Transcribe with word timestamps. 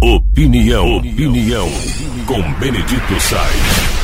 Opinião, 0.00 0.98
opinião, 0.98 1.68
com 2.24 2.40
Benedito 2.60 3.20
Sainz. 3.20 3.98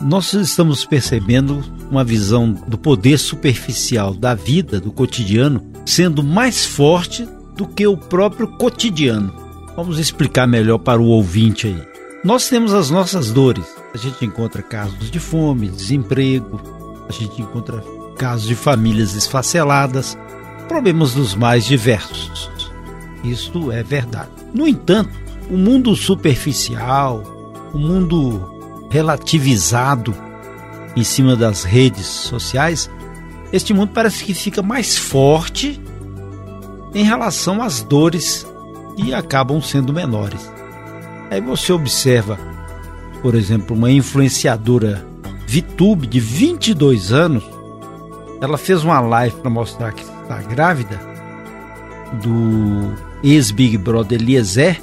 Nós 0.00 0.32
estamos 0.32 0.84
percebendo 0.84 1.62
uma 1.88 2.02
visão 2.02 2.52
do 2.52 2.76
poder 2.76 3.18
superficial 3.18 4.12
da 4.12 4.34
vida, 4.34 4.80
do 4.80 4.90
cotidiano, 4.90 5.62
sendo 5.86 6.24
mais 6.24 6.66
forte 6.66 7.28
do 7.56 7.64
que 7.64 7.86
o 7.86 7.96
próprio 7.96 8.48
cotidiano. 8.48 9.32
Vamos 9.76 10.00
explicar 10.00 10.48
melhor 10.48 10.78
para 10.78 11.00
o 11.00 11.06
ouvinte 11.06 11.68
aí. 11.68 11.82
Nós 12.24 12.48
temos 12.48 12.74
as 12.74 12.90
nossas 12.90 13.30
dores. 13.30 13.66
A 13.94 13.98
gente 13.98 14.24
encontra 14.24 14.62
casos 14.62 15.10
de 15.12 15.20
fome, 15.20 15.68
desemprego, 15.68 16.60
a 17.08 17.12
gente 17.12 17.40
encontra 17.40 17.84
casos 18.18 18.48
de 18.48 18.56
famílias 18.56 19.14
esfaceladas, 19.14 20.18
problemas 20.66 21.14
dos 21.14 21.36
mais 21.36 21.64
diversos. 21.64 22.50
Isto 23.24 23.70
é 23.70 23.82
verdade. 23.82 24.30
No 24.52 24.66
entanto, 24.66 25.10
o 25.50 25.56
mundo 25.56 25.94
superficial, 25.94 27.22
o 27.72 27.78
mundo 27.78 28.86
relativizado 28.90 30.14
em 30.96 31.04
cima 31.04 31.34
das 31.36 31.64
redes 31.64 32.06
sociais, 32.06 32.90
este 33.52 33.72
mundo 33.72 33.92
parece 33.94 34.24
que 34.24 34.34
fica 34.34 34.62
mais 34.62 34.96
forte 34.96 35.80
em 36.94 37.04
relação 37.04 37.62
às 37.62 37.82
dores 37.82 38.46
que 38.96 39.14
acabam 39.14 39.60
sendo 39.60 39.92
menores. 39.92 40.50
Aí 41.30 41.40
você 41.40 41.72
observa, 41.72 42.38
por 43.22 43.34
exemplo, 43.34 43.74
uma 43.74 43.90
influenciadora 43.90 45.06
VTube 45.46 46.06
de 46.06 46.20
22 46.20 47.12
anos, 47.12 47.44
ela 48.40 48.58
fez 48.58 48.82
uma 48.84 49.00
live 49.00 49.36
para 49.36 49.50
mostrar 49.50 49.92
que 49.92 50.02
está 50.02 50.42
grávida 50.42 51.00
do 52.22 52.92
ex-Big 53.22 53.78
Brother 53.78 54.20
Eliezer 54.20 54.82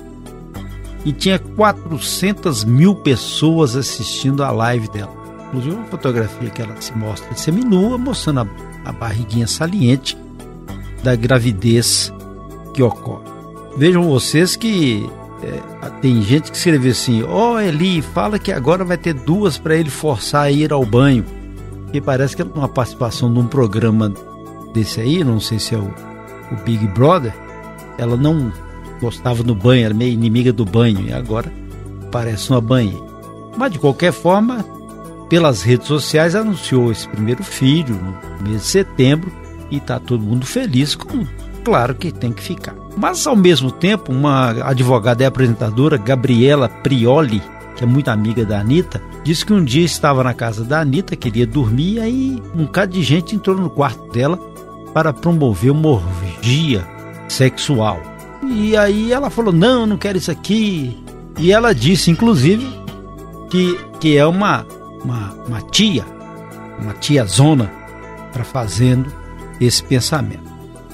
e 1.05 1.11
tinha 1.11 1.39
400 1.39 2.63
mil 2.63 2.95
pessoas 2.95 3.75
assistindo 3.75 4.43
a 4.43 4.51
live 4.51 4.89
dela. 4.89 5.13
Inclusive 5.47 5.75
uma 5.75 5.85
fotografia 5.85 6.49
que 6.49 6.61
ela 6.61 6.79
se 6.79 6.95
mostra 6.95 7.35
seminua, 7.35 7.97
mostrando 7.97 8.41
a, 8.41 8.47
a 8.89 8.91
barriguinha 8.91 9.47
saliente 9.47 10.17
da 11.03 11.15
gravidez 11.15 12.13
que 12.73 12.83
ocorre. 12.83 13.29
Vejam 13.77 14.03
vocês 14.09 14.55
que 14.55 15.09
é, 15.41 15.89
tem 16.01 16.21
gente 16.21 16.51
que 16.51 16.57
escreveu 16.57 16.91
assim: 16.91 17.23
Ó 17.23 17.53
oh, 17.53 17.59
Eli, 17.59 18.01
fala 18.01 18.37
que 18.37 18.51
agora 18.51 18.83
vai 18.83 18.97
ter 18.97 19.13
duas 19.13 19.57
para 19.57 19.75
ele 19.75 19.89
forçar 19.89 20.43
a 20.43 20.51
ir 20.51 20.71
ao 20.71 20.85
banho. 20.85 21.25
E 21.93 21.99
parece 21.99 22.35
que 22.35 22.43
uma 22.43 22.67
participação 22.67 23.29
num 23.29 23.47
programa 23.47 24.13
desse 24.73 25.01
aí, 25.01 25.23
não 25.23 25.39
sei 25.39 25.57
se 25.57 25.73
é 25.73 25.77
o, 25.77 25.91
o 26.51 26.55
Big 26.63 26.85
Brother, 26.89 27.33
ela 27.99 28.15
não 28.15 28.51
gostava 29.01 29.43
do 29.43 29.53
banho, 29.53 29.85
era 29.85 29.93
meio 29.93 30.13
inimiga 30.13 30.51
do 30.51 30.65
banho, 30.65 31.07
e 31.07 31.13
agora 31.13 31.51
parece 32.11 32.49
uma 32.49 32.61
banheira. 32.61 33.09
Mas 33.57 33.71
de 33.71 33.79
qualquer 33.79 34.11
forma, 34.11 34.65
pelas 35.29 35.61
redes 35.61 35.87
sociais 35.87 36.35
anunciou 36.35 36.91
esse 36.91 37.07
primeiro 37.07 37.43
filho 37.43 37.95
no 37.95 38.47
mês 38.47 38.61
de 38.61 38.67
setembro 38.67 39.31
e 39.69 39.77
está 39.77 39.99
todo 39.99 40.23
mundo 40.23 40.45
feliz, 40.45 40.95
como 40.95 41.27
claro 41.63 41.95
que 41.95 42.11
tem 42.11 42.31
que 42.31 42.41
ficar. 42.41 42.75
Mas 42.97 43.25
ao 43.27 43.35
mesmo 43.35 43.71
tempo, 43.71 44.11
uma 44.11 44.49
advogada 44.63 45.23
e 45.23 45.25
apresentadora, 45.25 45.97
Gabriela 45.97 46.67
Prioli, 46.67 47.41
que 47.75 47.83
é 47.83 47.87
muito 47.87 48.09
amiga 48.09 48.45
da 48.45 48.59
Anitta, 48.59 49.01
disse 49.23 49.45
que 49.45 49.53
um 49.53 49.63
dia 49.63 49.85
estava 49.85 50.23
na 50.23 50.33
casa 50.33 50.63
da 50.63 50.81
Anitta, 50.81 51.15
queria 51.15 51.45
dormir, 51.45 51.93
e 51.93 51.99
aí 51.99 52.43
um 52.55 52.65
bocado 52.65 52.93
de 52.93 53.03
gente 53.03 53.35
entrou 53.35 53.55
no 53.55 53.69
quarto 53.69 54.11
dela 54.11 54.37
para 54.93 55.13
promover 55.13 55.71
uma 55.71 55.89
orgia 55.89 56.85
sexual. 57.29 58.01
E 58.43 58.75
aí 58.75 59.11
ela 59.11 59.29
falou: 59.29 59.53
Não, 59.53 59.85
não 59.85 59.97
quero 59.97 60.17
isso 60.17 60.31
aqui. 60.31 60.97
E 61.37 61.53
ela 61.53 61.73
disse, 61.73 62.11
inclusive, 62.11 62.67
que, 63.49 63.79
que 64.01 64.17
é 64.17 64.25
uma, 64.25 64.65
uma, 65.03 65.33
uma 65.47 65.61
tia, 65.61 66.05
uma 66.81 66.93
tia 66.93 67.23
zona, 67.23 67.71
para 68.33 68.43
fazendo 68.43 69.09
esse 69.59 69.81
pensamento. 69.81 70.49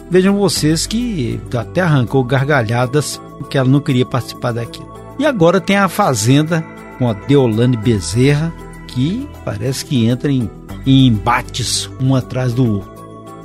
Vejam 0.10 0.38
vocês 0.38 0.86
que 0.86 1.42
até 1.58 1.82
arrancou 1.82 2.24
gargalhadas 2.24 3.20
porque 3.40 3.58
ela 3.58 3.68
não 3.68 3.80
queria 3.80 4.06
participar 4.06 4.52
daquilo. 4.52 4.94
E 5.18 5.26
agora 5.26 5.60
tem 5.60 5.78
a 5.78 5.90
Fazenda 5.90 6.64
com 6.98 7.10
a 7.10 7.14
Deolane 7.14 7.76
Bezerra, 7.76 8.54
que 8.88 9.28
parece 9.44 9.84
que 9.84 10.06
entra 10.06 10.32
em, 10.32 10.50
em 10.86 11.08
embates 11.08 11.90
um 12.00 12.16
atrás 12.16 12.54
do 12.54 12.72
outro. 12.72 12.94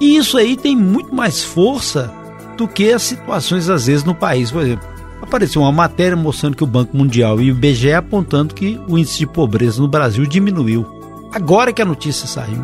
E 0.01 0.17
isso 0.17 0.37
aí 0.37 0.57
tem 0.57 0.77
muito 0.77 1.15
mais 1.15 1.43
força 1.43 2.13
do 2.61 2.69
que 2.69 2.93
as 2.93 3.03
situações 3.03 3.71
às 3.71 3.87
vezes 3.87 4.05
no 4.05 4.15
país. 4.15 4.51
Por 4.51 4.63
exemplo, 4.63 4.87
apareceu 5.21 5.63
uma 5.63 5.73
matéria 5.73 6.17
mostrando 6.17 6.57
que 6.57 6.65
o 6.65 6.67
Banco 6.67 6.95
Mundial 6.95 7.41
e 7.41 7.51
o 7.51 7.55
IBGE 7.57 7.95
apontando 7.95 8.55
que 8.55 8.79
o 8.87 8.99
índice 8.99 9.21
de 9.21 9.27
pobreza 9.27 9.81
no 9.81 9.89
Brasil 9.89 10.27
diminuiu. 10.27 10.87
Agora 11.33 11.73
que 11.73 11.81
a 11.81 11.87
notícia 11.87 12.27
saiu. 12.27 12.63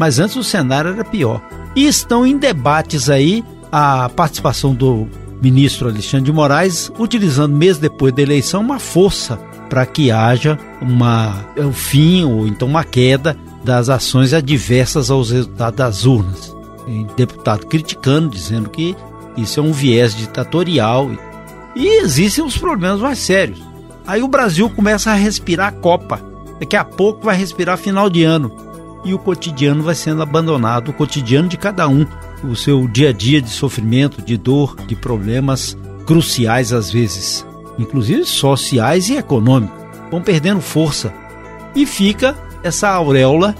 Mas 0.00 0.18
antes 0.18 0.34
o 0.34 0.42
cenário 0.42 0.92
era 0.92 1.04
pior. 1.04 1.40
E 1.76 1.86
estão 1.86 2.26
em 2.26 2.36
debates 2.36 3.08
aí 3.08 3.44
a 3.70 4.08
participação 4.08 4.74
do 4.74 5.06
ministro 5.40 5.88
Alexandre 5.88 6.26
de 6.26 6.32
Moraes, 6.32 6.90
utilizando 6.98 7.56
mês 7.56 7.78
depois 7.78 8.12
da 8.12 8.22
eleição 8.22 8.62
uma 8.62 8.80
força 8.80 9.36
para 9.68 9.86
que 9.86 10.10
haja 10.10 10.58
uma, 10.80 11.44
um 11.56 11.72
fim 11.72 12.24
ou 12.24 12.48
então 12.48 12.66
uma 12.66 12.82
queda 12.82 13.36
das 13.62 13.88
ações 13.88 14.32
adversas 14.32 15.10
aos 15.10 15.30
resultados 15.30 15.76
das 15.76 16.04
urnas. 16.04 16.56
E 16.88 17.04
deputado 17.16 17.66
criticando, 17.66 18.28
dizendo 18.28 18.70
que 18.70 18.96
isso 19.36 19.60
é 19.60 19.62
um 19.62 19.72
viés 19.72 20.14
ditatorial. 20.14 21.10
E 21.74 22.02
existem 22.02 22.44
os 22.44 22.56
problemas 22.56 23.00
mais 23.00 23.18
sérios. 23.18 23.60
Aí 24.06 24.22
o 24.22 24.28
Brasil 24.28 24.70
começa 24.70 25.10
a 25.10 25.14
respirar 25.14 25.68
a 25.68 25.72
Copa. 25.72 26.20
Daqui 26.58 26.76
a 26.76 26.84
pouco 26.84 27.24
vai 27.24 27.36
respirar 27.36 27.76
final 27.76 28.08
de 28.08 28.22
ano 28.22 28.66
e 29.06 29.14
o 29.14 29.18
cotidiano 29.18 29.84
vai 29.84 29.94
sendo 29.94 30.20
abandonado, 30.20 30.88
o 30.88 30.92
cotidiano 30.92 31.48
de 31.48 31.56
cada 31.56 31.88
um, 31.88 32.04
o 32.42 32.56
seu 32.56 32.88
dia 32.88 33.10
a 33.10 33.12
dia 33.12 33.40
de 33.40 33.48
sofrimento, 33.48 34.20
de 34.20 34.36
dor, 34.36 34.74
de 34.84 34.96
problemas 34.96 35.78
cruciais 36.04 36.72
às 36.72 36.90
vezes, 36.90 37.46
inclusive 37.78 38.24
sociais 38.24 39.08
e 39.08 39.16
econômicos, 39.16 39.76
vão 40.10 40.20
perdendo 40.20 40.60
força 40.60 41.14
e 41.74 41.86
fica 41.86 42.36
essa 42.64 42.88
auréola 42.88 43.54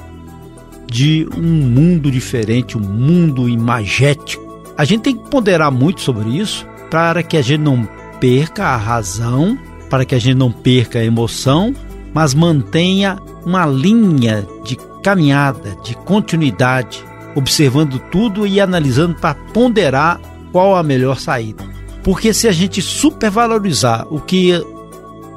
de 0.90 1.28
um 1.36 1.42
mundo 1.42 2.10
diferente, 2.10 2.76
um 2.76 2.80
mundo 2.80 3.48
imagético. 3.48 4.45
A 4.76 4.84
gente 4.84 5.02
tem 5.02 5.16
que 5.16 5.30
ponderar 5.30 5.72
muito 5.72 6.00
sobre 6.00 6.28
isso 6.28 6.66
para 6.90 7.22
que 7.22 7.36
a 7.36 7.42
gente 7.42 7.62
não 7.62 7.88
perca 8.20 8.66
a 8.66 8.76
razão, 8.76 9.58
para 9.88 10.04
que 10.04 10.14
a 10.14 10.18
gente 10.18 10.36
não 10.36 10.52
perca 10.52 10.98
a 10.98 11.04
emoção, 11.04 11.74
mas 12.12 12.34
mantenha 12.34 13.18
uma 13.44 13.66
linha 13.66 14.46
de 14.64 14.76
caminhada, 15.02 15.76
de 15.84 15.94
continuidade, 15.94 17.04
observando 17.34 17.98
tudo 18.10 18.46
e 18.46 18.60
analisando 18.60 19.14
para 19.14 19.34
ponderar 19.34 20.20
qual 20.52 20.74
a 20.74 20.82
melhor 20.82 21.18
saída. 21.18 21.64
Porque 22.02 22.32
se 22.32 22.48
a 22.48 22.52
gente 22.52 22.80
supervalorizar 22.82 24.06
o 24.10 24.20
que 24.20 24.52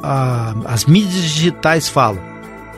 a, 0.01 0.55
as 0.66 0.85
mídias 0.85 1.23
digitais 1.23 1.88
falam, 1.88 2.22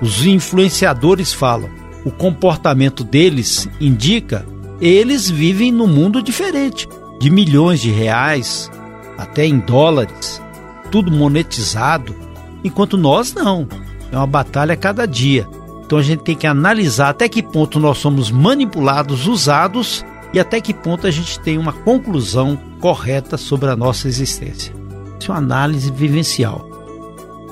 os 0.02 0.26
influenciadores 0.26 1.32
falam, 1.32 1.70
o 2.04 2.12
comportamento 2.12 3.04
deles 3.04 3.70
indica, 3.80 4.46
eles 4.82 5.30
vivem 5.30 5.72
num 5.72 5.88
mundo 5.88 6.24
diferente, 6.24 6.90
de 7.20 7.30
milhões 7.30 7.80
de 7.80 7.92
reais, 7.92 8.72
até 9.18 9.46
em 9.46 9.60
dólares, 9.60 10.42
tudo 10.90 11.12
monetizado, 11.12 12.16
enquanto 12.64 12.98
nós 12.98 13.34
não. 13.34 13.68
É 14.12 14.18
uma 14.18 14.28
batalha 14.28 14.74
a 14.74 14.78
cada 14.78 15.06
dia. 15.06 15.48
Então 15.86 16.00
a 16.00 16.02
gente 16.02 16.24
tem 16.24 16.36
que 16.36 16.48
analisar 16.48 17.10
até 17.10 17.30
que 17.30 17.44
ponto 17.44 17.80
nós 17.80 18.00
somos 18.00 18.32
manipulados, 18.32 19.28
usados 19.28 20.04
e 20.34 20.40
até 20.40 20.60
que 20.60 20.74
ponto 20.74 21.06
a 21.06 21.12
gente 21.12 21.40
tem 21.40 21.58
uma 21.58 21.74
conclusão 21.74 22.58
correta 22.80 23.38
sobre 23.38 23.70
a 23.70 23.76
nossa 23.76 24.08
existência. 24.08 24.74
Isso 25.20 25.32
é 25.32 25.36
uma 25.36 25.38
análise 25.38 25.92
vivencial. 25.92 26.68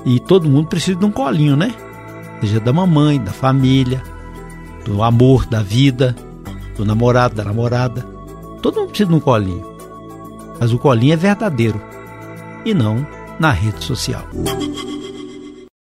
E 0.06 0.20
todo 0.20 0.50
mundo 0.50 0.68
precisa 0.68 0.98
de 0.98 1.06
um 1.06 1.12
colinho, 1.12 1.56
né? 1.56 1.76
Seja 2.42 2.60
da 2.60 2.74
mamãe, 2.74 3.22
da 3.22 3.32
família, 3.32 4.02
do 4.86 5.04
amor, 5.04 5.46
da 5.46 5.62
vida, 5.62 6.16
do 6.80 6.86
namorado, 6.86 7.36
da 7.36 7.44
namorada. 7.44 8.08
Todo 8.62 8.80
mundo 8.80 8.90
precisa 8.90 9.10
de 9.10 9.16
um 9.16 9.20
colinho. 9.20 9.66
Mas 10.60 10.72
o 10.72 10.80
colinho 10.80 11.14
é 11.14 11.18
verdadeiro 11.18 11.80
e 12.66 12.74
não 12.74 13.06
na 13.38 13.52
rede 13.52 13.84
social. 13.84 14.24